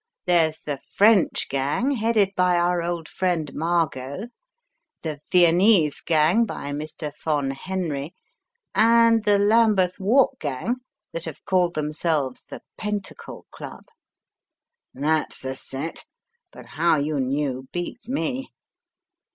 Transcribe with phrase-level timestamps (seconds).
[0.25, 4.29] There's the French gang, headed by our old friend Margot;
[5.03, 7.11] the Viennese gang, by Mr.
[7.23, 8.15] Von Henri,
[8.73, 10.77] and the Lambeth Walk gang
[11.13, 16.05] that have called them selves the Pentacle Club— es me jreniacie v^iud" That's the set.
[16.51, 18.49] But how you knew beats me!